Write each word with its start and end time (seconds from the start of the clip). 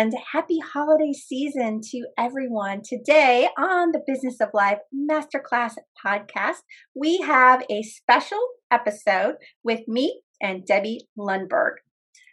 and 0.00 0.14
happy 0.32 0.58
holiday 0.60 1.12
season 1.12 1.78
to 1.82 2.06
everyone. 2.16 2.80
Today 2.82 3.50
on 3.58 3.92
the 3.92 4.00
Business 4.06 4.40
of 4.40 4.48
Life 4.54 4.78
Masterclass 4.94 5.74
podcast, 6.02 6.62
we 6.94 7.18
have 7.18 7.62
a 7.70 7.82
special 7.82 8.40
episode 8.70 9.34
with 9.62 9.80
me 9.86 10.22
and 10.40 10.64
Debbie 10.64 11.06
Lundberg. 11.18 11.72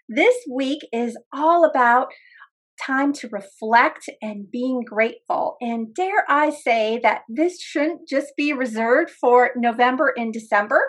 This 0.07 0.34
week 0.49 0.80
is 0.93 1.17
all 1.34 1.66
about 1.66 2.07
time 2.81 3.11
to 3.11 3.27
reflect 3.34 4.09
and 4.21 4.49
being 4.49 4.84
grateful. 4.86 5.57
And 5.59 5.93
dare 5.93 6.23
I 6.29 6.52
say 6.52 7.02
that 7.04 7.23
this 7.27 7.61
shouldn't 7.61 8.07
just 8.07 8.31
be 8.38 8.54
reserved 8.54 9.09
for 9.09 9.52
November 9.57 10.13
and 10.15 10.31
December. 10.31 10.84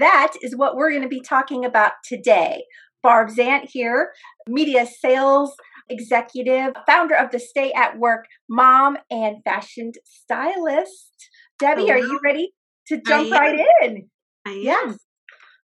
That 0.00 0.32
is 0.42 0.56
what 0.56 0.74
we're 0.74 0.90
going 0.90 1.02
to 1.02 1.08
be 1.08 1.20
talking 1.20 1.64
about 1.64 1.92
today. 2.04 2.64
Barb 3.04 3.28
Zant 3.28 3.68
here, 3.70 4.12
media 4.48 4.86
sales 4.86 5.54
executive, 5.88 6.74
founder 6.86 7.14
of 7.14 7.30
the 7.30 7.38
Stay 7.38 7.72
at 7.72 7.98
Work 7.98 8.26
Mom 8.48 8.96
and 9.10 9.36
fashion 9.44 9.92
stylist. 10.04 11.28
Debbie, 11.58 11.82
Hello. 11.82 11.94
are 11.94 11.98
you 11.98 12.20
ready 12.24 12.52
to 12.88 13.00
jump 13.00 13.30
right 13.30 13.66
in? 13.82 14.08
I 14.46 14.50
am. 14.50 14.62
Yes. 14.62 14.98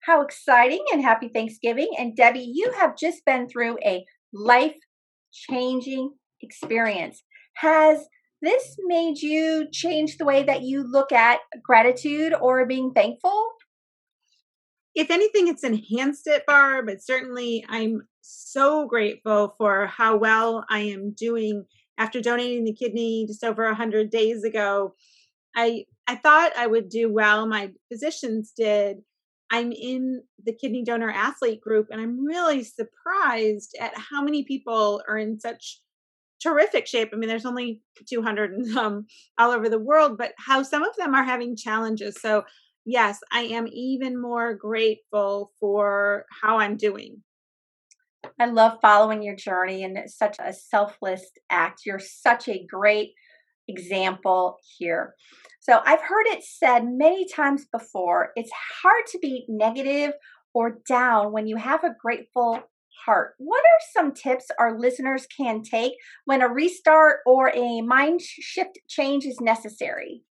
How 0.02 0.22
exciting 0.22 0.84
and 0.92 1.02
happy 1.02 1.28
Thanksgiving. 1.28 1.90
And 1.98 2.16
Debbie, 2.16 2.50
you 2.52 2.72
have 2.78 2.96
just 2.96 3.24
been 3.24 3.48
through 3.48 3.78
a 3.84 4.04
life 4.32 4.76
changing 5.32 6.12
experience. 6.40 7.22
Has 7.56 8.06
this 8.42 8.76
made 8.84 9.18
you 9.18 9.66
change 9.72 10.18
the 10.18 10.24
way 10.24 10.42
that 10.44 10.62
you 10.62 10.82
look 10.82 11.10
at 11.10 11.40
gratitude 11.64 12.34
or 12.34 12.66
being 12.66 12.92
thankful? 12.92 13.50
If 14.94 15.10
anything, 15.10 15.48
it's 15.48 15.64
enhanced 15.64 16.26
it, 16.26 16.44
Barb. 16.46 16.86
But 16.86 17.02
certainly, 17.02 17.64
I'm 17.68 18.02
so 18.28 18.86
grateful 18.86 19.54
for 19.58 19.86
how 19.86 20.16
well 20.16 20.64
I 20.70 20.80
am 20.80 21.12
doing 21.12 21.64
after 21.98 22.20
donating 22.20 22.64
the 22.64 22.72
kidney 22.74 23.26
just 23.26 23.44
over 23.44 23.64
100 23.66 24.10
days 24.10 24.44
ago. 24.44 24.94
I 25.56 25.86
I 26.06 26.16
thought 26.16 26.56
I 26.56 26.66
would 26.66 26.88
do 26.88 27.12
well. 27.12 27.46
My 27.46 27.72
physicians 27.90 28.52
did. 28.56 28.98
I'm 29.50 29.72
in 29.72 30.22
the 30.44 30.52
kidney 30.52 30.84
donor 30.84 31.10
athlete 31.10 31.60
group, 31.60 31.88
and 31.90 32.00
I'm 32.00 32.24
really 32.24 32.64
surprised 32.64 33.76
at 33.80 33.92
how 33.96 34.22
many 34.22 34.44
people 34.44 35.02
are 35.08 35.18
in 35.18 35.38
such 35.40 35.80
terrific 36.42 36.86
shape. 36.86 37.10
I 37.12 37.16
mean, 37.16 37.28
there's 37.28 37.46
only 37.46 37.80
200 38.08 38.52
and 38.52 38.66
some 38.66 39.06
all 39.38 39.50
over 39.50 39.68
the 39.68 39.78
world, 39.78 40.18
but 40.18 40.32
how 40.38 40.62
some 40.62 40.82
of 40.82 40.96
them 40.96 41.14
are 41.14 41.24
having 41.24 41.56
challenges. 41.56 42.20
So, 42.20 42.44
yes, 42.84 43.20
I 43.32 43.42
am 43.42 43.68
even 43.72 44.20
more 44.20 44.54
grateful 44.54 45.52
for 45.60 46.26
how 46.42 46.58
I'm 46.58 46.76
doing. 46.76 47.22
I 48.38 48.46
love 48.46 48.78
following 48.82 49.22
your 49.22 49.36
journey, 49.36 49.82
and 49.84 49.96
it's 49.96 50.16
such 50.16 50.36
a 50.38 50.52
selfless 50.52 51.30
act. 51.50 51.82
You're 51.86 51.98
such 51.98 52.48
a 52.48 52.66
great 52.68 53.12
example 53.68 54.58
here. 54.78 55.14
So 55.60 55.80
I've 55.84 56.02
heard 56.02 56.26
it 56.26 56.44
said 56.44 56.84
many 56.84 57.26
times 57.26 57.66
before 57.72 58.30
it's 58.36 58.52
hard 58.82 59.04
to 59.12 59.18
be 59.18 59.46
negative 59.48 60.12
or 60.54 60.78
down 60.86 61.32
when 61.32 61.46
you 61.46 61.56
have 61.56 61.82
a 61.82 61.94
grateful 62.00 62.62
heart. 63.04 63.34
What 63.38 63.60
are 63.60 63.86
some 63.92 64.12
tips 64.12 64.46
our 64.58 64.78
listeners 64.78 65.26
can 65.34 65.62
take 65.62 65.94
when 66.24 66.42
a 66.42 66.48
restart 66.48 67.20
or 67.26 67.50
a 67.54 67.80
mind 67.80 68.20
shift 68.20 68.78
change 68.88 69.24
is 69.24 69.40
necessary? 69.40 70.22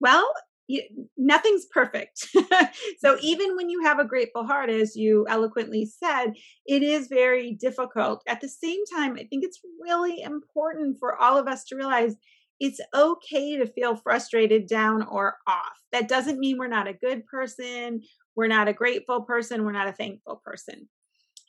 Well, 0.00 0.32
you, 0.68 0.82
nothing's 1.16 1.66
perfect. 1.66 2.28
so 2.98 3.16
even 3.20 3.56
when 3.56 3.68
you 3.68 3.82
have 3.82 3.98
a 3.98 4.04
grateful 4.04 4.46
heart, 4.46 4.70
as 4.70 4.96
you 4.96 5.26
eloquently 5.28 5.86
said, 5.86 6.32
it 6.66 6.82
is 6.82 7.08
very 7.08 7.52
difficult. 7.52 8.22
At 8.26 8.40
the 8.40 8.48
same 8.48 8.80
time, 8.94 9.14
I 9.14 9.24
think 9.24 9.44
it's 9.44 9.60
really 9.80 10.22
important 10.22 10.98
for 10.98 11.16
all 11.16 11.36
of 11.36 11.46
us 11.46 11.64
to 11.64 11.76
realize 11.76 12.16
it's 12.60 12.80
okay 12.94 13.56
to 13.56 13.66
feel 13.66 13.96
frustrated, 13.96 14.68
down, 14.68 15.02
or 15.02 15.36
off. 15.48 15.76
That 15.90 16.08
doesn't 16.08 16.38
mean 16.38 16.58
we're 16.58 16.68
not 16.68 16.86
a 16.86 16.92
good 16.92 17.26
person, 17.26 18.02
we're 18.36 18.46
not 18.46 18.68
a 18.68 18.72
grateful 18.72 19.22
person, 19.22 19.64
we're 19.64 19.72
not 19.72 19.88
a 19.88 19.92
thankful 19.92 20.40
person. 20.44 20.88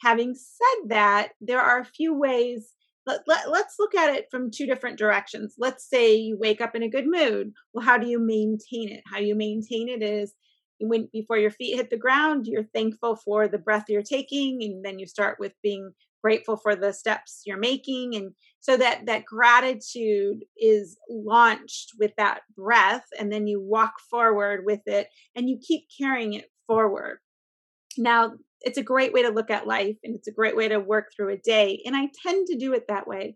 Having 0.01 0.35
said 0.35 0.90
that, 0.90 1.30
there 1.40 1.62
are 1.62 1.80
a 1.80 1.85
few 1.85 2.13
ways. 2.13 2.72
Let, 3.06 3.22
let, 3.28 3.52
let's 3.52 3.75
look 3.80 3.96
at 3.96 4.14
it 4.16 4.28
from 4.31 4.50
two 4.50 4.66
different 4.66 4.97
directions. 4.97 5.56
Let's 5.58 5.90
say 5.90 6.16
you 6.16 6.38
wake 6.40 6.62
up 6.62 6.75
in 6.75 6.84
a 6.84 6.90
good 6.90 7.06
mood. 7.06 7.52
Well, 7.74 7.86
how 7.86 7.97
do 7.97 8.08
you 8.08 8.19
maintain 8.19 8.90
it? 8.90 9.03
How 9.12 9.19
you 9.19 9.36
maintain 9.36 9.90
it 9.90 10.02
is 10.02 10.34
when 10.80 11.09
before 11.12 11.38
your 11.38 11.52
feet 11.52 11.75
hit 11.75 11.90
the 11.90 11.97
ground, 11.97 12.46
you're 12.47 12.63
thankful 12.63 13.16
for 13.16 13.47
the 13.47 13.58
breath 13.58 13.86
you're 13.90 14.03
taking, 14.03 14.63
and 14.63 14.84
then 14.84 15.00
you 15.00 15.08
start 15.08 15.38
with 15.40 15.53
being 15.62 15.92
grateful 16.24 16.56
for 16.56 16.75
the 16.75 16.94
steps 16.94 17.42
you're 17.46 17.58
making 17.58 18.16
and 18.16 18.31
so 18.62 18.78
that 18.78 19.06
that 19.06 19.25
gratitude 19.25 20.38
is 20.58 20.97
launched 21.09 21.92
with 22.00 22.12
that 22.18 22.40
breath 22.56 23.03
and 23.19 23.31
then 23.31 23.46
you 23.46 23.62
walk 23.62 23.94
forward 24.09 24.62
with 24.66 24.80
it 24.86 25.08
and 25.36 25.50
you 25.50 25.59
keep 25.62 25.84
carrying 26.00 26.34
it 26.34 26.46
forward 26.66 27.19
now 27.98 28.34
it's 28.62 28.78
a 28.78 28.84
great 28.84 29.14
way 29.14 29.22
to 29.24 29.30
look 29.30 29.50
at 29.50 29.68
life 29.68 29.98
and 30.04 30.16
it's 30.16 30.28
a 30.28 30.31
great 30.31 30.56
way 30.56 30.68
to 30.68 30.80
work 30.80 31.12
through 31.16 31.34
a 31.34 31.38
day 31.38 31.81
and 31.86 31.96
i 31.96 32.08
tend 32.26 32.48
to 32.48 32.58
do 32.58 32.74
it 32.74 32.86
that 32.88 33.08
way. 33.08 33.36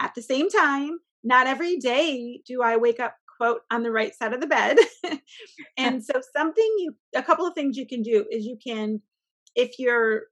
At 0.00 0.14
the 0.14 0.22
same 0.22 0.48
time 0.48 0.98
not 1.22 1.46
every 1.46 1.76
day 1.76 2.40
do 2.46 2.62
i 2.62 2.76
wake 2.76 3.00
up 3.00 3.14
quote 3.40 3.60
on 3.70 3.82
the 3.82 3.90
right 3.90 4.14
side 4.14 4.34
of 4.34 4.40
the 4.40 4.46
bed. 4.46 4.78
And 5.76 6.04
so 6.04 6.20
something 6.36 6.74
you 6.78 6.94
a 7.14 7.22
couple 7.22 7.46
of 7.46 7.54
things 7.54 7.76
you 7.76 7.86
can 7.86 8.02
do 8.02 8.26
is 8.30 8.44
you 8.44 8.58
can 8.62 9.00
if 9.54 9.78
you're 9.78 10.24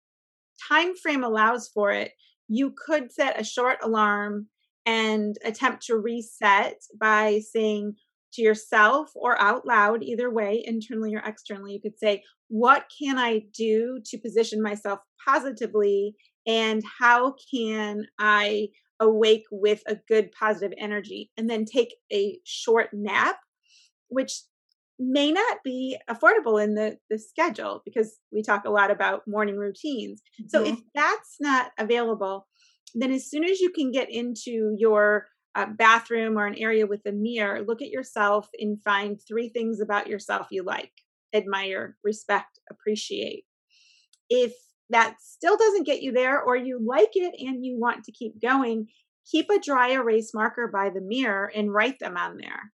time 0.69 0.95
frame 0.97 1.25
allows 1.25 1.69
for 1.69 1.91
it, 1.91 2.13
you 2.49 2.75
could 2.87 3.13
set 3.13 3.41
a 3.41 3.45
short 3.45 3.79
alarm 3.83 4.49
and 4.87 5.37
attempt 5.45 5.85
to 5.87 5.97
reset 5.97 6.77
by 6.99 7.41
saying 7.53 7.95
to 8.33 8.43
yourself 8.43 9.11
or 9.15 9.41
out 9.41 9.67
loud, 9.67 10.03
either 10.03 10.31
way, 10.31 10.63
internally 10.67 11.15
or 11.15 11.23
externally, 11.25 11.73
you 11.73 11.81
could 11.81 11.99
say, 11.99 12.23
What 12.49 12.85
can 12.99 13.19
I 13.19 13.43
do 13.57 14.01
to 14.07 14.19
position 14.19 14.63
myself 14.63 15.01
positively? 15.25 16.17
And 16.47 16.83
how 16.99 17.35
can 17.53 18.07
I 18.19 18.69
awake 19.01 19.45
with 19.51 19.83
a 19.87 19.97
good 20.09 20.33
positive 20.33 20.77
energy? 20.79 21.31
And 21.37 21.49
then 21.49 21.65
take 21.65 21.95
a 22.13 22.39
short 22.45 22.89
nap, 22.93 23.37
which 24.09 24.43
may 24.99 25.31
not 25.31 25.59
be 25.63 25.97
affordable 26.11 26.63
in 26.63 26.75
the 26.75 26.99
the 27.09 27.19
schedule 27.19 27.83
because 27.85 28.19
we 28.33 28.43
talk 28.43 28.65
a 28.65 28.71
lot 28.71 28.91
about 28.91 29.23
morning 29.29 29.57
routines. 29.57 30.23
Mm-hmm. 30.41 30.49
So 30.49 30.65
if 30.65 30.79
that's 30.95 31.37
not 31.41 31.71
available, 31.79 32.49
then 32.95 33.13
as 33.13 33.31
soon 33.31 33.45
as 33.45 33.61
you 33.61 33.71
can 33.71 33.93
get 33.93 34.11
into 34.11 34.75
your 34.79 35.27
uh, 35.55 35.67
bathroom 35.77 36.39
or 36.39 36.47
an 36.47 36.57
area 36.59 36.87
with 36.87 37.01
a 37.07 37.13
mirror, 37.13 37.63
look 37.67 37.83
at 37.83 37.91
yourself 37.91 38.49
and 38.59 38.83
find 38.83 39.19
three 39.27 39.49
things 39.49 39.81
about 39.81 40.07
yourself 40.07 40.49
you 40.51 40.63
like, 40.63 40.93
admire, 41.33 41.97
respect, 42.03 42.59
appreciate. 42.71 43.45
If 44.31 44.55
that 44.91 45.17
still 45.21 45.57
doesn't 45.57 45.87
get 45.87 46.03
you 46.03 46.13
there, 46.13 46.41
or 46.41 46.57
you 46.57 46.81
like 46.85 47.11
it 47.15 47.35
and 47.39 47.65
you 47.65 47.79
want 47.79 48.05
to 48.05 48.13
keep 48.13 48.41
going, 48.41 48.89
keep 49.31 49.51
a 49.51 49.61
dry 49.61 49.91
erase 49.91 50.33
marker 50.35 50.69
by 50.69 50.91
the 50.91 51.01
mirror 51.01 51.51
and 51.55 51.73
write 51.73 51.99
them 51.99 52.17
on 52.17 52.39
there. 52.39 52.73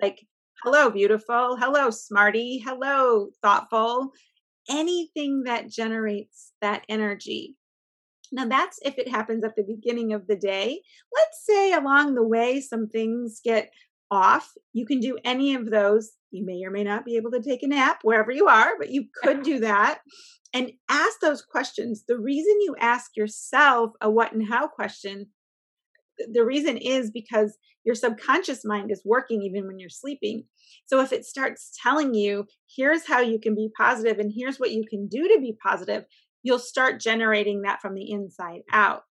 Like, 0.00 0.20
hello, 0.62 0.90
beautiful. 0.90 1.56
Hello, 1.56 1.90
smarty. 1.90 2.58
Hello, 2.58 3.28
thoughtful. 3.42 4.12
Anything 4.68 5.44
that 5.44 5.70
generates 5.70 6.52
that 6.60 6.82
energy. 6.88 7.56
Now, 8.32 8.46
that's 8.46 8.78
if 8.82 8.98
it 8.98 9.08
happens 9.08 9.44
at 9.44 9.54
the 9.56 9.62
beginning 9.62 10.12
of 10.12 10.26
the 10.26 10.36
day. 10.36 10.82
Let's 11.14 11.46
say 11.46 11.72
along 11.72 12.14
the 12.14 12.26
way, 12.26 12.60
some 12.60 12.88
things 12.88 13.40
get 13.42 13.70
off. 14.10 14.52
You 14.72 14.86
can 14.86 15.00
do 15.00 15.18
any 15.24 15.54
of 15.54 15.70
those. 15.70 16.12
You 16.30 16.44
may 16.44 16.62
or 16.64 16.70
may 16.70 16.84
not 16.84 17.04
be 17.04 17.16
able 17.16 17.30
to 17.32 17.42
take 17.42 17.62
a 17.62 17.68
nap 17.68 18.00
wherever 18.02 18.30
you 18.30 18.46
are, 18.46 18.72
but 18.78 18.90
you 18.90 19.06
could 19.22 19.42
do 19.42 19.60
that 19.60 20.00
and 20.52 20.72
ask 20.88 21.20
those 21.20 21.42
questions. 21.42 22.04
The 22.06 22.18
reason 22.18 22.60
you 22.60 22.74
ask 22.80 23.16
yourself 23.16 23.92
a 24.00 24.10
what 24.10 24.32
and 24.32 24.46
how 24.46 24.68
question 24.68 25.26
the 26.32 26.44
reason 26.44 26.76
is 26.76 27.10
because 27.10 27.58
your 27.84 27.94
subconscious 27.94 28.64
mind 28.64 28.90
is 28.90 29.02
working 29.04 29.42
even 29.42 29.66
when 29.66 29.78
you're 29.78 29.88
sleeping. 29.88 30.44
So 30.86 31.00
if 31.00 31.12
it 31.12 31.24
starts 31.24 31.76
telling 31.82 32.14
you, 32.14 32.46
here's 32.74 33.06
how 33.06 33.20
you 33.20 33.38
can 33.38 33.54
be 33.54 33.70
positive 33.76 34.18
and 34.18 34.32
here's 34.34 34.58
what 34.58 34.72
you 34.72 34.84
can 34.88 35.08
do 35.08 35.28
to 35.28 35.38
be 35.40 35.56
positive, 35.62 36.04
you'll 36.42 36.58
start 36.58 37.00
generating 37.00 37.62
that 37.62 37.80
from 37.80 37.94
the 37.94 38.10
inside 38.10 38.60
out. 38.72 39.02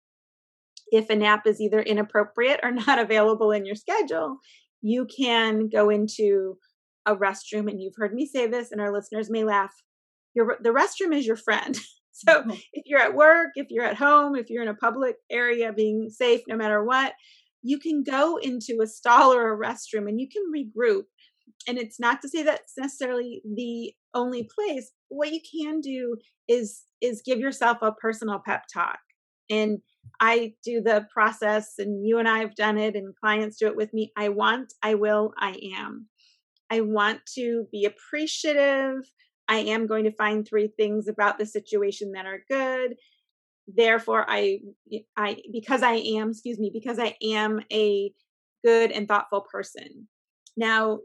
If 0.92 1.10
a 1.10 1.16
nap 1.16 1.48
is 1.48 1.62
either 1.62 1.81
inappropriate 1.81 2.60
or 2.64 2.72
not 2.88 3.00
available 3.00 3.52
in 3.52 3.66
your 3.66 3.75
schedule, 3.75 4.38
you 4.81 5.06
can 5.06 5.69
go 5.69 5.89
into 5.89 6.57
a 7.06 7.16
restroom. 7.16 7.69
And 7.69 7.81
you've 7.81 7.95
heard 7.95 8.13
me 8.13 8.25
say 8.25 8.48
this, 8.48 8.72
and 8.72 8.81
our 8.81 8.92
listeners 8.92 9.30
may 9.30 9.44
laugh. 9.44 9.74
Your, 10.33 10.57
the 10.62 10.69
restroom 10.69 11.16
is 11.16 11.25
your 11.25 11.38
friend. 11.38 11.77
So 12.18 12.31
mm-hmm. 12.31 12.51
if 12.72 12.86
you're 12.86 13.01
at 13.01 13.13
work, 13.13 13.50
if 13.56 13.68
you're 13.69 13.83
at 13.83 13.98
home, 13.98 14.38
if 14.38 14.50
you're 14.50 14.63
in 14.63 14.69
a 14.69 14.74
public 14.74 15.18
area 15.30 15.74
being 15.74 16.10
safe 16.10 16.39
no 16.48 16.56
matter 16.56 16.81
what, 16.81 17.12
you 17.62 17.77
can 17.77 18.04
go 18.04 18.38
into 18.38 18.80
a 18.81 18.88
stall 18.88 19.33
or 19.33 19.51
a 19.51 19.57
restroom 19.57 20.07
and 20.07 20.18
you 20.18 20.30
can 20.30 20.44
regroup. 20.50 21.04
And 21.68 21.77
it's 21.77 22.00
not 22.00 22.22
to 22.22 22.30
say 22.30 22.42
that's 22.42 22.77
necessarily 22.77 23.42
the 23.44 23.94
only 24.13 24.48
place. 24.56 24.92
What 25.10 25.33
you 25.33 25.42
can 25.42 25.81
do 25.81 26.16
is 26.48 26.83
is 27.01 27.22
give 27.25 27.39
yourself 27.39 27.80
a 27.81 27.92
personal 27.92 28.39
pep 28.45 28.63
talk. 28.74 29.00
And 29.50 29.80
I 30.19 30.54
do 30.63 30.81
the 30.81 31.07
process, 31.13 31.74
and 31.78 32.06
you 32.06 32.19
and 32.19 32.28
I 32.28 32.40
have 32.40 32.56
done 32.56 32.78
it, 32.78 32.96
and 32.96 33.16
clients 33.16 33.57
do 33.57 33.68
it 33.68 33.75
with 33.75 33.94
me. 33.94 34.12
I 34.18 34.30
want, 34.30 34.74
I 34.81 34.96
will, 34.96 35.34
I 35.38 35.60
am. 35.78 36.07
I 36.72 36.81
want 36.81 37.22
to 37.36 37.68
be 37.72 37.86
appreciative. 37.86 39.04
I 39.48 39.57
am 39.57 39.88
going 39.88 40.06
to 40.06 40.12
find 40.12 40.48
three 40.48 40.72
things 40.78 41.07
about 41.07 41.38
the 41.38 41.46
situation 41.46 42.13
that 42.13 42.25
are 42.25 42.44
good. 42.50 42.96
Therefore, 43.68 44.25
I, 44.28 44.60
I, 45.18 45.38
because 45.52 45.84
I 45.84 45.94
am, 45.94 46.31
excuse 46.31 46.60
me, 46.60 46.72
because 46.74 47.00
I 47.00 47.16
am 47.22 47.62
a 47.72 48.12
good 48.63 48.92
and 48.92 49.08
thoughtful 49.08 49.46
person. 49.51 50.08
Now, 50.58 51.00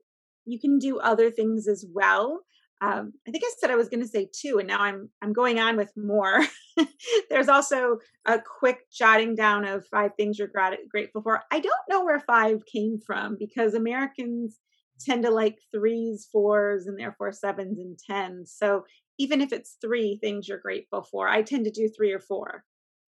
you 0.47 0.59
can 0.59 0.79
do 0.79 0.99
other 0.99 1.31
things 1.31 1.69
as 1.69 1.85
well. 1.93 2.41
Um, 2.83 3.13
I 3.29 3.31
think 3.31 3.45
I 3.45 3.51
said 3.59 3.71
I 3.71 3.77
was 3.77 3.91
going 3.91 4.01
to 4.01 4.09
say 4.09 4.29
two, 4.33 4.59
and 4.59 4.69
now 4.69 4.81
I'm 4.81 5.11
I'm 5.23 5.33
going 5.33 5.61
on 5.61 5.77
with 5.77 5.93
more. 5.97 6.41
There's 7.31 7.49
also 7.49 7.99
a 8.27 8.41
quick 8.41 8.91
jotting 8.91 9.35
down 9.35 9.67
of 9.67 9.87
five 9.87 10.13
things 10.17 10.39
you're 10.39 10.49
grat- 10.49 10.79
grateful 10.91 11.23
for. 11.23 11.43
I 11.51 11.61
don't 11.61 11.75
know 11.89 12.05
where 12.05 12.21
five 12.21 12.65
came 12.65 12.99
from 13.07 13.37
because 13.39 13.75
Americans 13.75 14.59
tend 14.99 15.25
to 15.25 15.31
like 15.31 15.59
threes, 15.73 16.29
fours, 16.31 16.87
and 16.87 16.99
therefore 16.99 17.33
sevens 17.33 17.79
and 17.79 17.99
tens. 17.99 18.55
So 18.57 18.85
even 19.19 19.41
if 19.43 19.53
it's 19.53 19.77
three 19.81 20.19
things 20.21 20.49
you're 20.49 20.59
grateful 20.59 21.03
for, 21.03 21.29
I 21.29 21.43
tend 21.43 21.67
to 21.67 21.71
do 21.71 21.89
three 21.89 22.13
or 22.13 22.21
four. 22.21 22.65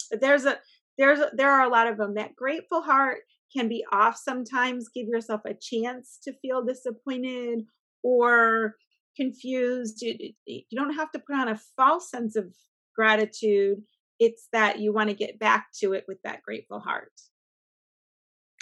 But 0.09 0.21
there's 0.21 0.45
a 0.45 0.57
there's 0.97 1.19
a, 1.19 1.29
there 1.33 1.51
are 1.51 1.63
a 1.65 1.69
lot 1.69 1.87
of 1.87 1.97
them. 1.97 2.15
That 2.15 2.35
grateful 2.35 2.81
heart 2.81 3.19
can 3.55 3.69
be 3.69 3.85
off 3.91 4.17
sometimes. 4.17 4.89
Give 4.89 5.07
yourself 5.07 5.41
a 5.45 5.53
chance 5.53 6.17
to 6.23 6.33
feel 6.41 6.63
disappointed 6.65 7.65
or 8.03 8.75
confused. 9.15 10.01
You, 10.01 10.33
you 10.45 10.63
don't 10.75 10.95
have 10.95 11.11
to 11.11 11.19
put 11.19 11.35
on 11.35 11.47
a 11.47 11.59
false 11.75 12.09
sense 12.09 12.35
of 12.35 12.53
gratitude. 12.95 13.79
It's 14.19 14.47
that 14.51 14.79
you 14.79 14.93
want 14.93 15.09
to 15.09 15.15
get 15.15 15.39
back 15.39 15.67
to 15.81 15.93
it 15.93 16.05
with 16.07 16.17
that 16.23 16.41
grateful 16.43 16.79
heart. 16.79 17.11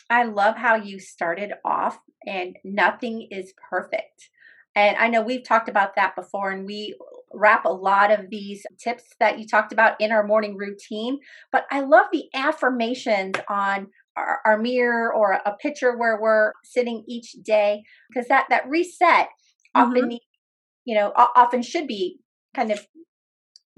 I 0.10 0.24
love 0.24 0.56
how 0.56 0.76
you 0.76 1.00
started 1.00 1.52
off, 1.66 2.00
and 2.26 2.56
nothing 2.64 3.28
is 3.30 3.54
perfect. 3.70 4.30
And 4.76 4.96
I 4.98 5.08
know 5.10 5.22
we've 5.22 5.44
talked 5.44 5.70
about 5.70 5.96
that 5.96 6.16
before, 6.16 6.52
and 6.52 6.66
we 6.66 6.96
wrap 7.34 7.66
a 7.66 7.70
lot 7.70 8.12
of 8.12 8.30
these 8.30 8.66
tips 8.82 9.04
that 9.20 9.40
you 9.40 9.48
talked 9.48 9.74
about 9.74 10.00
in 10.00 10.12
our 10.12 10.26
morning 10.26 10.56
routine. 10.56 11.20
But 11.52 11.66
I 11.72 11.82
love 11.82 12.06
the 12.12 12.26
affirmations 12.34 13.36
on 13.50 13.88
our, 14.16 14.40
our 14.46 14.58
mirror 14.58 15.14
or 15.14 15.34
a 15.34 15.56
picture 15.62 15.98
where 15.98 16.20
we're 16.22 16.54
sitting 16.64 17.04
each 17.08 17.34
day 17.44 17.84
because 18.10 18.28
that 18.30 18.46
that 18.50 18.68
reset 18.70 19.28
mm-hmm. 19.76 19.82
often 19.82 20.20
you 20.88 20.96
know 20.96 21.12
often 21.16 21.62
should 21.62 21.86
be 21.86 22.18
kind 22.56 22.72
of 22.72 22.88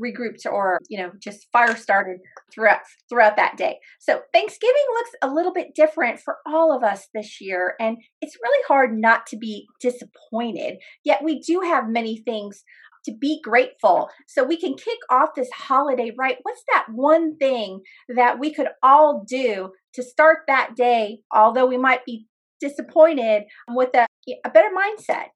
regrouped 0.02 0.46
or 0.46 0.80
you 0.90 0.98
know 0.98 1.12
just 1.22 1.48
fire 1.52 1.76
started 1.76 2.20
throughout 2.54 2.80
throughout 3.10 3.36
that 3.36 3.58
day. 3.58 3.80
So 4.00 4.22
thanksgiving 4.32 4.86
looks 4.94 5.10
a 5.22 5.28
little 5.28 5.52
bit 5.52 5.76
different 5.76 6.20
for 6.20 6.38
all 6.46 6.74
of 6.76 6.84
us 6.84 7.08
this 7.14 7.42
year 7.42 7.74
and 7.80 7.98
it's 8.22 8.38
really 8.42 8.64
hard 8.68 8.98
not 8.98 9.28
to 9.28 9.38
be 9.38 9.68
disappointed. 9.82 10.78
Yet 11.04 11.24
we 11.24 11.40
do 11.40 11.62
have 11.62 11.90
many 11.90 12.18
things 12.18 12.64
to 13.06 13.14
be 13.20 13.42
grateful. 13.44 14.10
So 14.28 14.44
we 14.44 14.58
can 14.58 14.76
kick 14.76 15.00
off 15.10 15.30
this 15.36 15.50
holiday 15.52 16.12
right? 16.18 16.38
What's 16.44 16.64
that 16.72 16.86
one 16.94 17.38
thing 17.38 17.82
that 18.08 18.40
we 18.40 18.54
could 18.54 18.68
all 18.84 19.26
do 19.28 19.72
to 19.96 20.04
start 20.04 20.40
that 20.48 20.76
day 20.76 21.20
although 21.34 21.66
we 21.66 21.78
might 21.78 22.06
be 22.06 22.28
disappointed 22.62 23.44
with 23.70 23.90
a, 23.96 24.06
a 24.46 24.50
better 24.50 24.70
mindset 24.70 25.28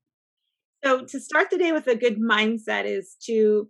so 0.84 1.04
to 1.06 1.20
start 1.20 1.50
the 1.50 1.58
day 1.58 1.72
with 1.72 1.88
a 1.88 1.96
good 1.96 2.20
mindset 2.20 2.86
is 2.86 3.16
to 3.26 3.70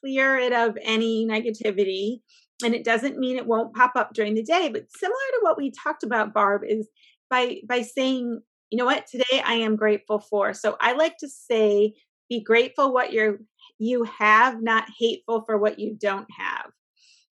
clear 0.00 0.36
it 0.38 0.52
of 0.52 0.76
any 0.82 1.26
negativity. 1.26 2.20
And 2.64 2.74
it 2.74 2.84
doesn't 2.84 3.18
mean 3.18 3.36
it 3.36 3.46
won't 3.46 3.74
pop 3.74 3.92
up 3.96 4.14
during 4.14 4.34
the 4.34 4.42
day, 4.42 4.68
but 4.72 4.86
similar 4.96 5.14
to 5.32 5.40
what 5.42 5.56
we 5.56 5.72
talked 5.72 6.02
about, 6.04 6.32
Barb, 6.32 6.62
is 6.66 6.88
by 7.28 7.58
by 7.68 7.82
saying, 7.82 8.40
you 8.70 8.78
know 8.78 8.84
what, 8.84 9.06
today 9.06 9.42
I 9.44 9.54
am 9.54 9.76
grateful 9.76 10.20
for. 10.20 10.54
So 10.54 10.76
I 10.80 10.92
like 10.92 11.16
to 11.18 11.28
say, 11.28 11.94
be 12.28 12.42
grateful 12.42 12.92
what 12.92 13.12
you're 13.12 13.38
you 13.78 14.04
have, 14.04 14.62
not 14.62 14.88
hateful 14.98 15.42
for 15.44 15.58
what 15.58 15.78
you 15.78 15.96
don't 16.00 16.28
have. 16.38 16.70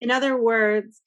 In 0.01 0.11
other 0.11 0.41
words, 0.41 1.01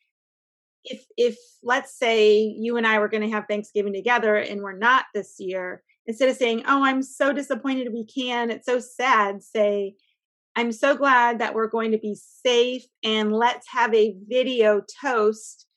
if 0.83 1.05
if 1.17 1.37
let's 1.61 1.97
say 1.97 2.39
you 2.41 2.77
and 2.77 2.87
I 2.87 2.99
were 2.99 3.09
going 3.09 3.23
to 3.23 3.29
have 3.29 3.45
Thanksgiving 3.47 3.93
together 3.93 4.35
and 4.35 4.61
we're 4.61 4.77
not 4.77 5.05
this 5.13 5.35
year, 5.39 5.83
instead 6.09 6.27
of 6.27 6.35
saying, 6.35 6.63
"Oh, 6.67 6.83
I'm 6.83 7.01
so 7.01 7.31
disappointed 7.31 7.93
we 7.93 8.05
can," 8.05 8.49
it's 8.49 8.65
so 8.65 8.79
sad, 8.79 9.43
say, 9.43 9.95
I'm 10.55 10.71
so 10.71 10.95
glad 10.95 11.39
that 11.39 11.53
we're 11.53 11.69
going 11.69 11.91
to 11.91 11.97
be 11.97 12.15
safe 12.15 12.83
and 13.03 13.31
let's 13.31 13.67
have 13.69 13.93
a 13.93 14.15
video 14.27 14.81
toast 15.01 15.67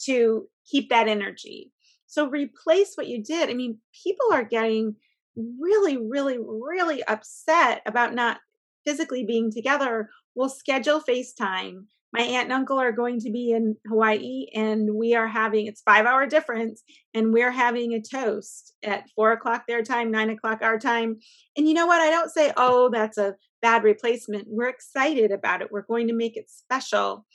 to 0.00 0.48
keep 0.70 0.90
that 0.90 1.08
energy. 1.08 1.72
So 2.06 2.28
replace 2.28 2.94
what 2.94 3.06
you 3.06 3.22
did. 3.22 3.48
I 3.48 3.54
mean, 3.54 3.78
people 4.04 4.26
are 4.32 4.44
getting 4.44 4.96
really, 5.36 5.96
really, 5.96 6.38
really 6.38 7.02
upset 7.04 7.82
about 7.86 8.14
not 8.14 8.38
physically 8.84 9.24
being 9.24 9.50
together. 9.52 10.10
We'll 10.34 10.48
schedule 10.48 11.00
FaceTime 11.00 11.84
my 12.12 12.22
aunt 12.22 12.44
and 12.44 12.52
uncle 12.52 12.78
are 12.78 12.92
going 12.92 13.20
to 13.20 13.30
be 13.30 13.50
in 13.52 13.76
Hawaii 13.86 14.46
and 14.54 14.94
we 14.94 15.14
are 15.14 15.26
having 15.26 15.66
it's 15.66 15.82
five 15.82 16.06
hour 16.06 16.26
difference 16.26 16.82
and 17.14 17.32
we're 17.32 17.50
having 17.50 17.92
a 17.92 18.00
toast 18.00 18.72
at 18.82 19.08
four 19.14 19.32
o'clock 19.32 19.64
their 19.68 19.82
time, 19.82 20.10
nine 20.10 20.30
o'clock 20.30 20.60
our 20.62 20.78
time. 20.78 21.18
And 21.56 21.68
you 21.68 21.74
know 21.74 21.86
what? 21.86 22.00
I 22.00 22.10
don't 22.10 22.30
say, 22.30 22.52
oh, 22.56 22.88
that's 22.90 23.18
a 23.18 23.34
bad 23.60 23.84
replacement. 23.84 24.46
We're 24.48 24.68
excited 24.68 25.30
about 25.30 25.60
it. 25.60 25.70
We're 25.70 25.82
going 25.82 26.08
to 26.08 26.14
make 26.14 26.36
it 26.36 26.48
special. 26.48 27.26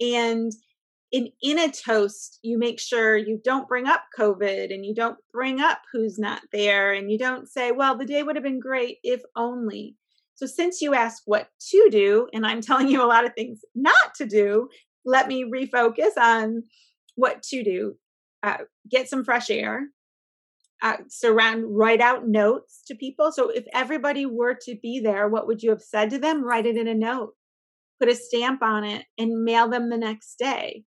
And 0.00 0.52
in 1.10 1.30
in 1.42 1.58
a 1.58 1.70
toast, 1.70 2.38
you 2.42 2.56
make 2.56 2.78
sure 2.78 3.16
you 3.16 3.40
don't 3.42 3.68
bring 3.68 3.86
up 3.86 4.04
COVID 4.16 4.72
and 4.72 4.86
you 4.86 4.94
don't 4.94 5.18
bring 5.32 5.60
up 5.60 5.80
who's 5.92 6.18
not 6.18 6.42
there 6.52 6.92
and 6.92 7.10
you 7.10 7.18
don't 7.18 7.48
say, 7.48 7.72
well, 7.72 7.96
the 7.96 8.06
day 8.06 8.22
would 8.22 8.36
have 8.36 8.44
been 8.44 8.60
great 8.60 8.98
if 9.02 9.22
only. 9.34 9.96
So, 10.40 10.46
since 10.46 10.80
you 10.80 10.94
asked 10.94 11.24
what 11.26 11.48
to 11.68 11.88
do, 11.90 12.26
and 12.32 12.46
I'm 12.46 12.62
telling 12.62 12.88
you 12.88 13.04
a 13.04 13.06
lot 13.06 13.26
of 13.26 13.34
things 13.34 13.60
not 13.74 14.14
to 14.16 14.24
do, 14.24 14.68
let 15.04 15.28
me 15.28 15.44
refocus 15.44 16.16
on 16.18 16.62
what 17.14 17.42
to 17.44 17.62
do. 17.62 17.96
Uh, 18.42 18.64
get 18.90 19.08
some 19.08 19.22
fresh 19.22 19.50
air. 19.50 19.88
Uh, 20.82 20.96
surround, 21.08 21.64
write 21.68 22.00
out 22.00 22.26
notes 22.26 22.80
to 22.86 22.94
people. 22.94 23.30
So, 23.32 23.50
if 23.50 23.64
everybody 23.74 24.24
were 24.24 24.56
to 24.62 24.76
be 24.82 24.98
there, 24.98 25.28
what 25.28 25.46
would 25.46 25.62
you 25.62 25.68
have 25.68 25.82
said 25.82 26.08
to 26.08 26.18
them? 26.18 26.42
Write 26.42 26.64
it 26.64 26.78
in 26.78 26.88
a 26.88 26.94
note, 26.94 27.34
put 28.00 28.08
a 28.08 28.14
stamp 28.14 28.62
on 28.62 28.82
it, 28.84 29.04
and 29.18 29.44
mail 29.44 29.68
them 29.68 29.90
the 29.90 29.98
next 29.98 30.38
day. 30.38 30.84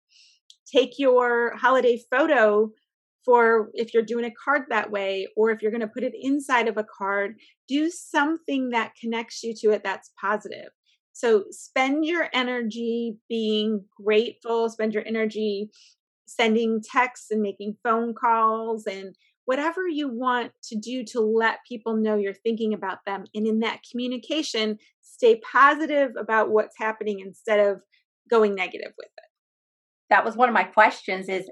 Take 0.72 1.00
your 1.00 1.56
holiday 1.58 2.00
photo 2.12 2.70
for 3.26 3.70
if 3.74 3.94
you're 3.94 4.04
doing 4.04 4.26
a 4.26 4.34
card 4.44 4.64
that 4.70 4.92
way 4.92 5.28
or 5.36 5.52
if 5.52 5.62
you're 5.62 5.72
going 5.72 5.82
to 5.82 5.88
put 5.88 6.04
it 6.04 6.14
inside 6.20 6.68
of 6.68 6.78
a 6.78 6.86
card, 6.98 7.36
do 7.68 7.90
something 7.90 8.70
that 8.70 8.94
connects 9.00 9.44
you 9.44 9.54
to 9.62 9.72
it 9.72 9.84
that's 9.84 10.12
positive. 10.20 10.70
So 11.14 11.46
spend 11.52 12.06
your 12.06 12.30
energy 12.34 13.18
being 13.28 13.84
grateful, 14.02 14.70
spend 14.70 14.94
your 14.94 15.04
energy 15.06 15.70
sending 16.28 16.82
texts 16.82 17.32
and 17.32 17.42
making 17.42 17.76
phone 17.84 18.14
calls 18.14 18.86
and 18.86 19.16
whatever 19.46 19.88
you 19.88 20.08
want 20.08 20.52
to 20.62 20.76
do 20.76 21.04
to 21.04 21.20
let 21.20 21.58
people 21.68 21.96
know 21.96 22.16
you're 22.16 22.34
thinking 22.34 22.74
about 22.74 23.00
them. 23.06 23.26
And 23.34 23.48
in 23.48 23.60
that 23.62 23.82
communication, 23.90 24.78
stay 25.02 25.42
positive 25.52 26.12
about 26.18 26.52
what's 26.52 26.78
happening 26.78 27.20
instead 27.20 27.60
of 27.60 27.82
going 28.30 28.54
negative 28.54 28.92
with 28.96 29.08
it. 29.08 29.30
That 30.12 30.24
was 30.24 30.36
one 30.36 30.50
of 30.50 30.54
my 30.54 30.64
questions 30.64 31.28
is 31.28 31.50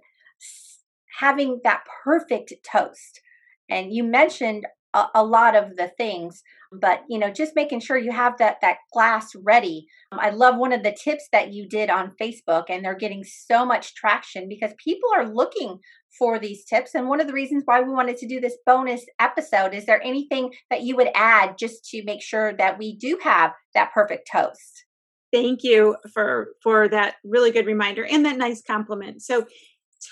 having 1.18 1.60
that 1.64 1.82
perfect 2.04 2.54
toast. 2.70 3.22
And 3.70 3.94
you 3.94 4.04
mentioned 4.04 4.66
a, 4.94 5.06
a, 5.16 5.24
lot 5.24 5.56
of 5.56 5.76
the 5.76 5.92
things, 5.98 6.42
but 6.72 7.02
you 7.10 7.20
know, 7.20 7.30
just 7.30 7.56
making 7.56 7.82
sure 7.82 7.98
you 7.98 8.12
have 8.12 8.38
that 8.38 8.58
that 8.62 8.78
glass 8.94 9.32
ready. 9.44 9.88
Um, 10.12 10.20
I 10.20 10.30
love 10.30 10.58
one 10.58 10.72
of 10.72 10.84
the 10.84 10.96
tips 11.04 11.28
that 11.32 11.52
you 11.52 11.68
did 11.68 11.90
on 11.90 12.14
Facebook, 12.22 12.66
and 12.70 12.84
they're 12.84 12.96
getting 12.96 13.24
so 13.24 13.66
much 13.66 13.96
traction 13.96 14.48
because 14.48 14.72
people 14.84 15.10
are 15.16 15.28
looking 15.28 15.80
for 16.18 16.40
these 16.40 16.64
tips. 16.66 16.96
And 16.96 17.08
one 17.08 17.20
of 17.20 17.28
the 17.28 17.34
reasons 17.34 17.64
why 17.66 17.82
we 17.82 17.92
wanted 17.92 18.18
to 18.18 18.28
do 18.28 18.40
this 18.40 18.58
bonus 18.66 19.06
episode 19.20 19.74
is 19.74 19.86
there 19.86 20.02
anything 20.04 20.54
that 20.70 20.84
you 20.84 20.96
would 20.96 21.10
add 21.14 21.58
just 21.60 21.84
to 21.90 22.04
make 22.06 22.22
sure 22.22 22.54
that 22.54 22.80
we 22.80 22.96
do 22.96 23.20
have 23.22 23.52
that 23.74 23.92
perfect 23.94 24.30
toast? 24.32 24.86
Thank 25.34 25.60
you 25.64 25.98
for 26.14 26.54
for 26.64 26.88
that 26.88 27.16
really 27.26 27.52
good 27.52 27.66
reminder 27.66 28.06
and 28.06 28.26
that 28.26 28.38
nice 28.38 28.62
compliment. 28.66 29.22
So 29.22 29.46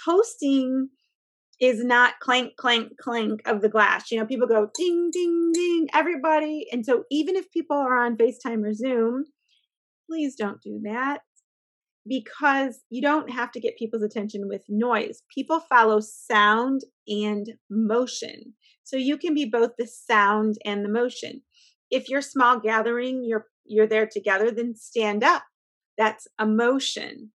toasting 0.05 0.89
is 1.61 1.83
not 1.83 2.19
clank, 2.19 2.57
clank, 2.57 2.97
clank 2.99 3.41
of 3.45 3.61
the 3.61 3.69
glass. 3.69 4.11
You 4.11 4.19
know, 4.19 4.25
people 4.25 4.47
go 4.47 4.69
ding, 4.75 5.09
ding, 5.11 5.51
ding, 5.53 5.87
everybody. 5.93 6.67
And 6.71 6.85
so 6.85 7.03
even 7.09 7.35
if 7.35 7.51
people 7.51 7.77
are 7.77 8.03
on 8.03 8.17
FaceTime 8.17 8.65
or 8.65 8.73
Zoom, 8.73 9.25
please 10.09 10.35
don't 10.35 10.61
do 10.61 10.81
that 10.83 11.21
because 12.07 12.81
you 12.89 13.01
don't 13.01 13.31
have 13.31 13.51
to 13.53 13.59
get 13.59 13.77
people's 13.77 14.03
attention 14.03 14.47
with 14.47 14.63
noise. 14.69 15.23
People 15.33 15.59
follow 15.61 15.99
sound 15.99 16.81
and 17.07 17.53
motion. 17.69 18.53
So 18.83 18.97
you 18.97 19.17
can 19.17 19.33
be 19.33 19.45
both 19.45 19.71
the 19.77 19.87
sound 19.87 20.55
and 20.63 20.85
the 20.85 20.89
motion. 20.89 21.41
If 21.89 22.09
you're 22.09 22.21
small 22.21 22.59
gathering, 22.59 23.23
you're 23.25 23.47
you're 23.65 23.87
there 23.87 24.07
together, 24.07 24.51
then 24.51 24.75
stand 24.75 25.23
up. 25.23 25.43
That's 25.97 26.27
emotion. 26.39 27.31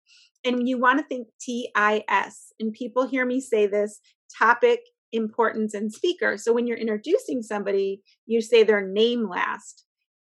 And 0.46 0.68
you 0.68 0.80
want 0.80 1.00
to 1.00 1.06
think 1.06 1.28
TIS. 1.40 2.54
And 2.60 2.74
people 2.74 3.08
hear 3.08 3.26
me 3.26 3.42
say 3.42 3.68
this 3.68 4.00
topic, 4.38 4.80
importance, 5.12 5.74
and 5.74 5.92
speaker. 5.92 6.38
So 6.38 6.54
when 6.54 6.68
you're 6.68 6.78
introducing 6.78 7.42
somebody, 7.42 8.02
you 8.26 8.42
say 8.42 8.64
their 8.64 8.86
name 8.86 9.28
last 9.28 9.86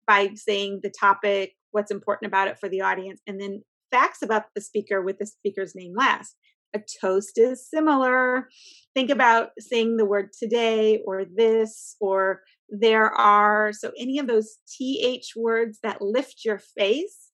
by 0.06 0.30
saying 0.36 0.80
the 0.84 0.92
topic, 0.98 1.54
what's 1.72 1.92
important 1.92 2.28
about 2.28 2.48
it 2.48 2.58
for 2.60 2.70
the 2.70 2.82
audience, 2.82 3.22
and 3.28 3.40
then 3.42 3.64
facts 3.92 4.22
about 4.22 4.44
the 4.56 4.62
speaker 4.62 5.02
with 5.02 5.18
the 5.20 5.26
speaker's 5.26 5.76
name 5.76 5.94
last. 5.96 6.36
A 6.74 6.80
toast 7.02 7.38
is 7.38 7.68
similar. 7.70 8.50
Think 8.94 9.10
about 9.10 9.50
saying 9.60 9.98
the 9.98 10.06
word 10.06 10.30
today 10.38 11.02
or 11.06 11.24
this 11.24 11.96
or 12.00 12.42
there 12.70 13.12
are. 13.14 13.72
So, 13.72 13.92
any 13.98 14.20
of 14.20 14.28
those 14.28 14.58
TH 14.78 15.34
words 15.36 15.80
that 15.84 16.02
lift 16.02 16.44
your 16.44 16.60
face. 16.60 17.27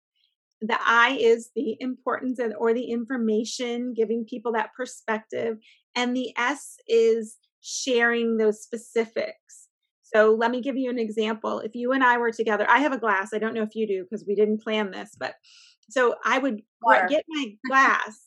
The 0.65 0.77
I 0.79 1.17
is 1.19 1.51
the 1.55 1.75
importance 1.81 2.39
and, 2.39 2.53
or 2.57 2.73
the 2.73 2.89
information, 2.89 3.93
giving 3.93 4.23
people 4.23 4.53
that 4.53 4.69
perspective. 4.75 5.57
And 5.93 6.15
the 6.15 6.33
S 6.37 6.77
is 6.87 7.37
sharing 7.59 8.37
those 8.37 8.63
specifics. 8.63 9.67
So 10.01 10.35
let 10.39 10.51
me 10.51 10.61
give 10.61 10.77
you 10.77 10.89
an 10.89 10.99
example. 10.99 11.59
If 11.59 11.75
you 11.75 11.91
and 11.91 12.03
I 12.03 12.17
were 12.17 12.31
together, 12.31 12.65
I 12.69 12.79
have 12.79 12.93
a 12.93 12.97
glass. 12.97 13.33
I 13.33 13.39
don't 13.39 13.53
know 13.53 13.63
if 13.63 13.75
you 13.75 13.85
do 13.85 14.03
because 14.03 14.23
we 14.25 14.35
didn't 14.35 14.63
plan 14.63 14.91
this, 14.91 15.15
but 15.19 15.33
so 15.89 16.15
I 16.23 16.37
would 16.37 16.61
get 17.09 17.25
my 17.27 17.45
glass 17.67 18.21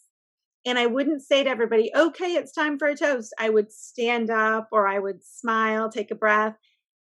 and 0.66 0.78
I 0.78 0.86
wouldn't 0.86 1.22
say 1.22 1.44
to 1.44 1.48
everybody, 1.48 1.90
okay, 1.96 2.34
it's 2.34 2.52
time 2.52 2.78
for 2.78 2.88
a 2.88 2.96
toast. 2.96 3.32
I 3.38 3.48
would 3.48 3.72
stand 3.72 4.30
up 4.30 4.68
or 4.72 4.86
I 4.86 4.98
would 4.98 5.24
smile, 5.24 5.88
take 5.88 6.10
a 6.10 6.16
breath, 6.16 6.56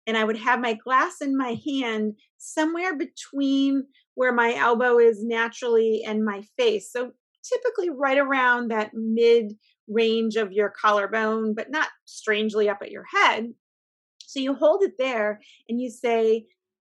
and 0.08 0.16
I 0.16 0.24
would 0.24 0.38
have 0.38 0.62
my 0.62 0.76
glass 0.76 1.20
in 1.20 1.36
my 1.36 1.60
hand 1.66 2.14
somewhere 2.38 2.96
between 2.96 3.88
where 4.16 4.34
my 4.34 4.56
elbow 4.56 4.98
is 4.98 5.24
naturally 5.24 6.04
and 6.06 6.26
my 6.26 6.44
face. 6.58 6.92
So 6.92 7.12
typically 7.44 7.90
right 7.90 8.18
around 8.18 8.72
that 8.72 8.92
mid 8.94 9.54
range 9.88 10.36
of 10.36 10.52
your 10.52 10.70
collarbone, 10.70 11.54
but 11.54 11.70
not 11.70 11.90
strangely 12.06 12.68
up 12.70 12.80
at 12.82 12.92
your 12.92 13.06
head. 13.14 13.54
So 14.20 14.40
you 14.40 14.56
hold 14.56 14.84
it 14.84 14.94
there 14.98 15.40
and 15.70 15.80
you 15.80 15.90
say, 15.90 16.48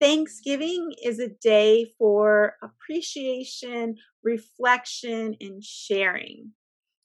Thanksgiving 0.01 0.93
is 1.03 1.19
a 1.19 1.27
day 1.27 1.91
for 1.97 2.55
appreciation, 2.63 3.95
reflection, 4.23 5.35
and 5.41 5.63
sharing. 5.63 6.51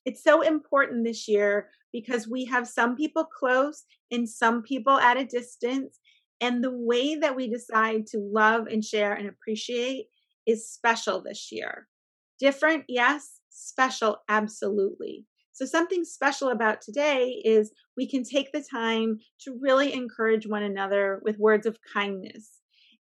It's 0.04 0.22
so 0.22 0.42
important 0.42 1.04
this 1.04 1.26
year 1.26 1.70
because 1.92 2.28
we 2.28 2.44
have 2.44 2.68
some 2.68 2.94
people 2.94 3.24
close 3.24 3.84
and 4.10 4.28
some 4.28 4.62
people 4.62 4.98
at 4.98 5.16
a 5.16 5.24
distance. 5.24 5.98
And 6.44 6.62
the 6.62 6.70
way 6.70 7.14
that 7.14 7.34
we 7.34 7.48
decide 7.48 8.06
to 8.08 8.18
love 8.18 8.66
and 8.66 8.84
share 8.84 9.14
and 9.14 9.26
appreciate 9.26 10.08
is 10.46 10.68
special 10.68 11.22
this 11.22 11.50
year. 11.50 11.88
Different, 12.38 12.84
yes. 12.86 13.40
Special, 13.48 14.18
absolutely. 14.28 15.24
So, 15.52 15.64
something 15.64 16.04
special 16.04 16.50
about 16.50 16.82
today 16.82 17.40
is 17.46 17.72
we 17.96 18.06
can 18.06 18.24
take 18.24 18.52
the 18.52 18.62
time 18.70 19.20
to 19.40 19.58
really 19.58 19.94
encourage 19.94 20.46
one 20.46 20.64
another 20.64 21.22
with 21.24 21.38
words 21.38 21.64
of 21.64 21.78
kindness. 21.94 22.50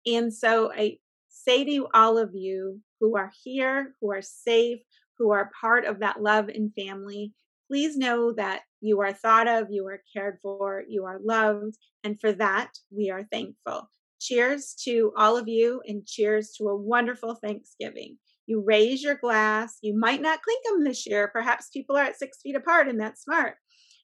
And 0.07 0.33
so, 0.33 0.73
I 0.73 0.97
say 1.29 1.63
to 1.65 1.89
all 1.93 2.17
of 2.17 2.31
you 2.33 2.81
who 3.01 3.19
are 3.19 3.33
here, 3.45 3.95
who 4.01 4.13
are 4.13 4.23
safe, 4.23 4.79
who 5.19 5.31
are 5.33 5.51
part 5.61 5.85
of 5.85 5.99
that 5.99 6.23
love 6.23 6.49
and 6.49 6.73
family, 6.75 7.35
please 7.69 7.99
know 7.99 8.33
that 8.33 8.63
you 8.87 9.01
are 9.01 9.13
thought 9.13 9.49
of, 9.49 9.69
you 9.71 9.87
are 9.87 10.03
cared 10.15 10.39
for, 10.43 10.83
you 10.89 11.05
are 11.05 11.19
loved. 11.23 11.77
And 12.05 12.21
for 12.21 12.33
that, 12.33 12.73
we 12.91 13.11
are 13.11 13.25
thankful. 13.31 13.91
Cheers 14.21 14.75
to 14.85 15.13
all 15.17 15.37
of 15.37 15.49
you 15.49 15.83
and 15.87 16.07
cheers 16.07 16.53
to 16.59 16.65
a 16.69 16.77
wonderful 16.77 17.35
Thanksgiving. 17.35 18.19
You 18.47 18.63
raise 18.65 19.03
your 19.03 19.17
glass. 19.17 19.79
You 19.83 19.99
might 19.99 20.23
not 20.23 20.43
clink 20.43 20.65
them 20.65 20.85
this 20.85 21.07
year. 21.07 21.29
Perhaps 21.29 21.71
people 21.71 21.97
are 21.97 22.05
at 22.05 22.19
six 22.19 22.39
feet 22.43 22.57
apart 22.57 22.89
and 22.89 23.01
that's 23.01 23.23
smart. 23.23 23.57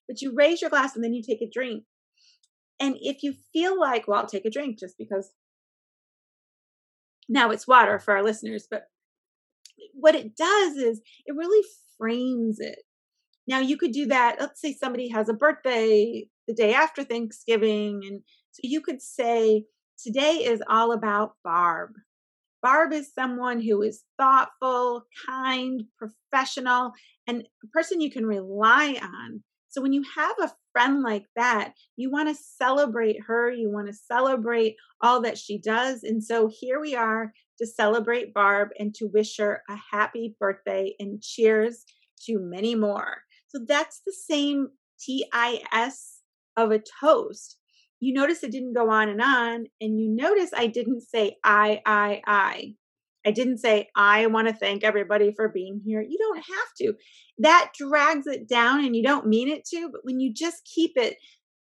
But 0.08 0.20
you 0.20 0.34
raise 0.34 0.60
your 0.60 0.70
glass 0.70 0.94
and 0.94 1.04
then 1.04 1.14
you 1.14 1.22
take 1.22 1.40
a 1.40 1.50
drink. 1.50 1.84
And 2.80 2.96
if 3.00 3.22
you 3.22 3.34
feel 3.52 3.78
like, 3.78 4.08
well, 4.08 4.20
I'll 4.20 4.26
take 4.26 4.44
a 4.44 4.50
drink 4.50 4.78
just 4.78 4.98
because 4.98 5.30
now 7.28 7.50
it's 7.50 7.68
water 7.68 7.98
for 7.98 8.16
our 8.16 8.22
listeners, 8.22 8.66
but 8.68 8.84
what 9.94 10.14
it 10.14 10.36
does 10.36 10.76
is 10.76 11.00
it 11.24 11.36
really 11.36 11.66
frames 11.96 12.58
it. 12.58 12.80
Now 13.46 13.58
you 13.58 13.76
could 13.76 13.92
do 13.92 14.06
that. 14.06 14.36
Let's 14.38 14.60
say 14.60 14.72
somebody 14.72 15.08
has 15.08 15.28
a 15.28 15.34
birthday 15.34 16.26
the 16.46 16.54
day 16.54 16.74
after 16.74 17.04
Thanksgiving. 17.04 18.02
And 18.06 18.20
so 18.52 18.60
you 18.62 18.80
could 18.80 19.02
say, 19.02 19.64
today 20.02 20.44
is 20.44 20.62
all 20.68 20.92
about 20.92 21.34
Barb. 21.44 21.90
Barb 22.62 22.92
is 22.92 23.12
someone 23.12 23.60
who 23.60 23.82
is 23.82 24.04
thoughtful, 24.18 25.06
kind, 25.26 25.82
professional, 25.98 26.92
and 27.26 27.42
a 27.64 27.66
person 27.68 28.00
you 28.00 28.10
can 28.10 28.26
rely 28.26 28.98
on. 29.02 29.42
So 29.68 29.80
when 29.80 29.92
you 29.92 30.04
have 30.16 30.36
a 30.38 30.52
friend 30.72 31.02
like 31.02 31.24
that, 31.34 31.72
you 31.96 32.10
want 32.10 32.28
to 32.28 32.42
celebrate 32.58 33.16
her, 33.26 33.50
you 33.50 33.70
want 33.70 33.88
to 33.88 33.94
celebrate 33.94 34.76
all 35.00 35.22
that 35.22 35.38
she 35.38 35.58
does. 35.58 36.02
And 36.04 36.22
so 36.22 36.48
here 36.48 36.78
we 36.78 36.94
are 36.94 37.32
to 37.58 37.66
celebrate 37.66 38.34
Barb 38.34 38.68
and 38.78 38.94
to 38.96 39.06
wish 39.06 39.38
her 39.38 39.62
a 39.68 39.76
happy 39.90 40.36
birthday 40.38 40.94
and 41.00 41.22
cheers 41.22 41.84
to 42.26 42.38
many 42.38 42.74
more. 42.74 43.22
So 43.54 43.62
that's 43.66 44.00
the 44.06 44.12
same 44.12 44.68
TIS 44.98 46.20
of 46.56 46.70
a 46.70 46.80
toast. 47.00 47.58
You 48.00 48.14
notice 48.14 48.42
it 48.42 48.50
didn't 48.50 48.74
go 48.74 48.90
on 48.90 49.08
and 49.08 49.20
on, 49.20 49.66
and 49.80 50.00
you 50.00 50.08
notice 50.08 50.50
I 50.56 50.66
didn't 50.66 51.02
say 51.02 51.36
I, 51.44 51.80
I, 51.86 52.22
I. 52.26 52.74
I 53.24 53.30
didn't 53.30 53.58
say, 53.58 53.88
I 53.94 54.26
want 54.26 54.48
to 54.48 54.54
thank 54.54 54.82
everybody 54.82 55.32
for 55.32 55.48
being 55.48 55.80
here. 55.84 56.00
You 56.02 56.18
don't 56.18 56.38
have 56.38 56.74
to. 56.78 56.94
That 57.38 57.70
drags 57.78 58.26
it 58.26 58.48
down 58.48 58.84
and 58.84 58.96
you 58.96 59.02
don't 59.04 59.28
mean 59.28 59.48
it 59.48 59.64
to, 59.66 59.90
but 59.92 60.00
when 60.02 60.18
you 60.18 60.34
just 60.34 60.64
keep 60.64 60.96
it, 60.96 61.18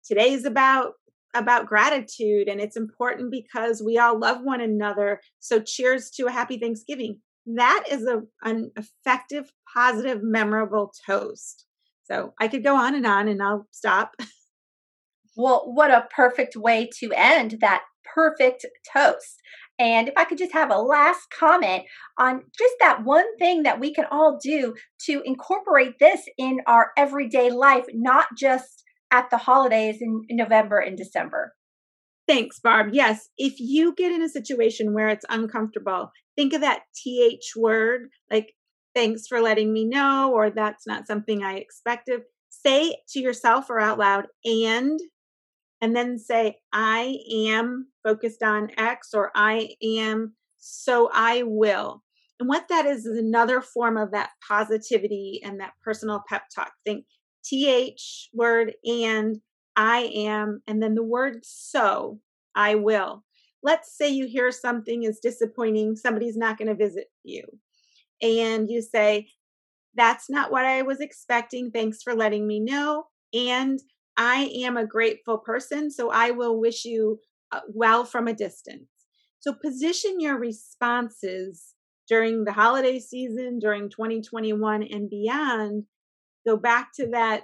today's 0.04 0.44
about 0.44 0.92
about 1.34 1.66
gratitude 1.66 2.48
and 2.48 2.60
it's 2.60 2.76
important 2.76 3.30
because 3.30 3.82
we 3.82 3.98
all 3.98 4.18
love 4.18 4.38
one 4.42 4.60
another. 4.60 5.20
So 5.38 5.60
cheers 5.60 6.10
to 6.10 6.26
a 6.26 6.32
happy 6.32 6.58
Thanksgiving. 6.58 7.20
That 7.46 7.84
is 7.90 8.04
a 8.04 8.22
an 8.42 8.72
effective, 8.76 9.52
positive, 9.72 10.22
memorable 10.22 10.92
toast. 11.06 11.65
So 12.08 12.34
I 12.40 12.48
could 12.48 12.64
go 12.64 12.76
on 12.76 12.94
and 12.94 13.06
on 13.06 13.28
and 13.28 13.42
I'll 13.42 13.66
stop. 13.72 14.12
Well, 15.38 15.64
what 15.66 15.90
a 15.90 16.08
perfect 16.16 16.56
way 16.56 16.88
to 17.00 17.12
end 17.14 17.58
that 17.60 17.82
perfect 18.14 18.64
toast. 18.90 19.42
And 19.78 20.08
if 20.08 20.14
I 20.16 20.24
could 20.24 20.38
just 20.38 20.54
have 20.54 20.70
a 20.70 20.78
last 20.78 21.26
comment 21.38 21.82
on 22.18 22.42
just 22.58 22.74
that 22.80 23.04
one 23.04 23.36
thing 23.36 23.62
that 23.64 23.78
we 23.78 23.92
can 23.92 24.06
all 24.10 24.38
do 24.42 24.74
to 25.04 25.22
incorporate 25.26 25.98
this 26.00 26.22
in 26.38 26.60
our 26.66 26.92
everyday 26.96 27.50
life, 27.50 27.84
not 27.92 28.28
just 28.38 28.84
at 29.10 29.28
the 29.30 29.36
holidays 29.36 29.98
in, 30.00 30.22
November 30.30 30.78
and 30.78 30.96
December. 30.96 31.52
Thanks, 32.26 32.58
Barb. 32.58 32.88
Yes, 32.92 33.28
if 33.36 33.60
you 33.60 33.94
get 33.94 34.12
in 34.12 34.22
a 34.22 34.28
situation 34.28 34.94
where 34.94 35.08
it's 35.08 35.26
uncomfortable, 35.28 36.10
think 36.34 36.54
of 36.54 36.62
that 36.62 36.80
TH 37.04 37.52
word, 37.56 38.08
like 38.30 38.52
thanks 38.96 39.26
for 39.26 39.42
letting 39.42 39.72
me 39.72 39.84
know, 39.84 40.32
or 40.32 40.48
that's 40.48 40.86
not 40.86 41.06
something 41.06 41.44
I 41.44 41.56
expected. 41.56 42.22
Say 42.48 42.96
to 43.10 43.20
yourself 43.20 43.68
or 43.68 43.78
out 43.78 43.98
loud, 43.98 44.26
and 44.44 44.98
and 45.82 45.94
then 45.94 46.18
say, 46.18 46.56
I 46.72 47.18
am 47.30 47.88
focused 48.02 48.42
on 48.42 48.70
X 48.78 49.12
or 49.12 49.30
I 49.34 49.76
am, 49.82 50.34
so 50.56 51.10
I 51.12 51.42
will. 51.42 52.02
And 52.40 52.48
what 52.48 52.68
that 52.70 52.86
is 52.86 53.04
is 53.04 53.18
another 53.18 53.60
form 53.60 53.98
of 53.98 54.12
that 54.12 54.30
positivity 54.46 55.42
and 55.44 55.60
that 55.60 55.74
personal 55.84 56.22
pep 56.26 56.44
talk. 56.54 56.72
Think 56.86 57.04
TH 57.44 58.30
word 58.32 58.72
and 58.86 59.36
I 59.76 60.10
am, 60.14 60.62
and 60.66 60.82
then 60.82 60.94
the 60.94 61.02
word 61.02 61.40
so, 61.42 62.18
I 62.54 62.76
will. 62.76 63.22
Let's 63.62 63.94
say 63.94 64.08
you 64.08 64.26
hear 64.26 64.50
something 64.50 65.02
is 65.02 65.18
disappointing, 65.18 65.96
somebody's 65.96 66.36
not 66.38 66.56
going 66.56 66.68
to 66.68 66.74
visit 66.74 67.08
you. 67.22 67.42
And 68.22 68.68
you 68.68 68.82
say, 68.82 69.28
That's 69.94 70.28
not 70.28 70.50
what 70.50 70.64
I 70.64 70.82
was 70.82 71.00
expecting. 71.00 71.70
Thanks 71.70 72.02
for 72.02 72.14
letting 72.14 72.46
me 72.46 72.60
know. 72.60 73.04
And 73.34 73.80
I 74.16 74.50
am 74.62 74.76
a 74.76 74.86
grateful 74.86 75.38
person, 75.38 75.90
so 75.90 76.10
I 76.10 76.30
will 76.30 76.58
wish 76.58 76.84
you 76.84 77.20
uh, 77.52 77.60
well 77.68 78.04
from 78.04 78.28
a 78.28 78.34
distance. 78.34 78.88
So 79.40 79.52
position 79.52 80.20
your 80.20 80.38
responses 80.38 81.74
during 82.08 82.44
the 82.44 82.52
holiday 82.52 82.98
season, 82.98 83.58
during 83.58 83.90
2021 83.90 84.82
and 84.84 85.10
beyond. 85.10 85.84
Go 86.46 86.56
back 86.56 86.92
to 86.94 87.08
that 87.08 87.42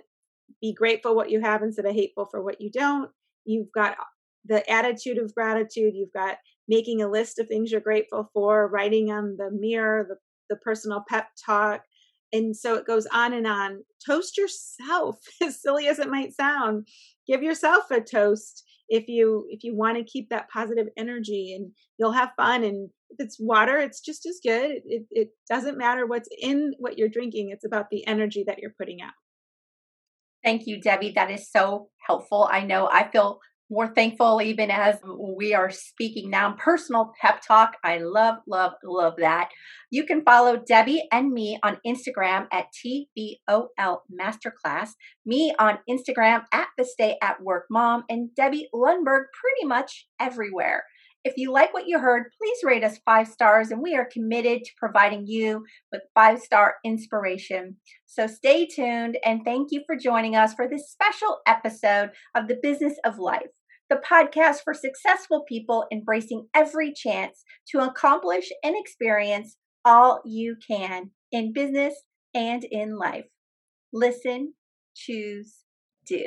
be 0.60 0.72
grateful 0.72 1.14
what 1.14 1.30
you 1.30 1.40
have 1.40 1.62
instead 1.62 1.86
of 1.86 1.94
hateful 1.94 2.26
for 2.30 2.42
what 2.42 2.60
you 2.60 2.70
don't. 2.70 3.10
You've 3.44 3.72
got 3.72 3.96
the 4.44 4.68
attitude 4.70 5.18
of 5.18 5.34
gratitude. 5.34 5.94
You've 5.94 6.12
got 6.12 6.36
making 6.68 7.02
a 7.02 7.10
list 7.10 7.38
of 7.38 7.48
things 7.48 7.70
you're 7.70 7.80
grateful 7.80 8.30
for, 8.32 8.68
writing 8.68 9.10
on 9.10 9.36
the 9.36 9.50
mirror, 9.50 10.06
the, 10.08 10.16
the 10.48 10.56
personal 10.56 11.04
pep 11.08 11.28
talk, 11.44 11.82
and 12.32 12.56
so 12.56 12.74
it 12.74 12.86
goes 12.86 13.06
on 13.12 13.32
and 13.32 13.46
on 13.46 13.84
toast 14.04 14.36
yourself 14.36 15.18
as 15.42 15.60
silly 15.60 15.86
as 15.86 15.98
it 15.98 16.10
might 16.10 16.34
sound 16.34 16.88
give 17.26 17.42
yourself 17.42 17.90
a 17.90 18.00
toast 18.00 18.64
if 18.88 19.08
you 19.08 19.46
if 19.48 19.64
you 19.64 19.74
want 19.74 19.96
to 19.96 20.04
keep 20.04 20.28
that 20.28 20.50
positive 20.50 20.88
energy 20.96 21.54
and 21.54 21.70
you'll 21.98 22.12
have 22.12 22.32
fun 22.36 22.64
and 22.64 22.90
if 23.12 23.26
it's 23.26 23.38
water, 23.38 23.78
it's 23.78 24.00
just 24.00 24.26
as 24.26 24.40
good. 24.42 24.80
It, 24.84 25.04
it, 25.10 25.28
doesn't 25.48 25.76
matter 25.76 26.06
what's 26.06 26.28
in 26.40 26.72
what 26.78 26.96
you're 26.96 27.08
drinking. 27.08 27.50
It's 27.50 27.64
about 27.64 27.90
the 27.90 28.06
energy 28.06 28.44
that 28.46 28.58
you're 28.58 28.74
putting 28.78 29.02
out. 29.02 29.12
Thank 30.42 30.66
you, 30.66 30.80
Debbie. 30.80 31.12
That 31.12 31.30
is 31.30 31.50
so 31.50 31.90
helpful. 32.06 32.48
I 32.50 32.64
know 32.64 32.88
I 32.90 33.10
feel 33.10 33.38
more 33.72 33.88
thankful 33.88 34.42
even 34.42 34.70
as 34.70 34.98
we 35.38 35.54
are 35.54 35.70
speaking 35.70 36.28
now. 36.28 36.52
Personal 36.52 37.12
pep 37.20 37.40
talk. 37.40 37.78
I 37.82 37.98
love, 37.98 38.36
love, 38.46 38.72
love 38.84 39.14
that. 39.18 39.48
You 39.90 40.04
can 40.04 40.22
follow 40.22 40.58
Debbie 40.58 41.08
and 41.10 41.32
me 41.32 41.58
on 41.62 41.78
Instagram 41.86 42.48
at 42.52 42.66
TBOL 42.84 43.98
Masterclass, 44.12 44.90
me 45.24 45.54
on 45.58 45.78
Instagram 45.88 46.44
at 46.52 46.68
the 46.76 46.84
Stay 46.84 47.16
at 47.22 47.42
Work 47.42 47.64
Mom, 47.70 48.04
and 48.10 48.34
Debbie 48.34 48.68
Lundberg 48.74 49.24
pretty 49.40 49.66
much 49.66 50.06
everywhere. 50.20 50.84
If 51.24 51.34
you 51.36 51.52
like 51.52 51.72
what 51.72 51.86
you 51.86 52.00
heard, 52.00 52.24
please 52.36 52.58
rate 52.64 52.82
us 52.82 52.98
five 53.04 53.28
stars, 53.28 53.70
and 53.70 53.80
we 53.80 53.94
are 53.94 54.08
committed 54.12 54.64
to 54.64 54.70
providing 54.76 55.24
you 55.26 55.64
with 55.92 56.02
five 56.14 56.40
star 56.40 56.74
inspiration. 56.84 57.76
So 58.06 58.26
stay 58.26 58.66
tuned, 58.66 59.18
and 59.24 59.44
thank 59.44 59.68
you 59.70 59.82
for 59.86 59.96
joining 59.96 60.34
us 60.34 60.52
for 60.52 60.68
this 60.68 60.90
special 60.90 61.38
episode 61.46 62.10
of 62.34 62.48
The 62.48 62.58
Business 62.60 62.94
of 63.04 63.18
Life, 63.18 63.46
the 63.90 64.00
podcast 64.08 64.58
for 64.64 64.74
successful 64.74 65.44
people 65.48 65.86
embracing 65.92 66.46
every 66.54 66.92
chance 66.92 67.44
to 67.70 67.78
accomplish 67.78 68.50
and 68.62 68.74
experience 68.78 69.56
all 69.84 70.20
you 70.24 70.56
can 70.66 71.10
in 71.30 71.52
business 71.52 71.94
and 72.34 72.64
in 72.64 72.96
life. 72.96 73.26
Listen, 73.92 74.54
choose, 74.94 75.64
do. 76.06 76.26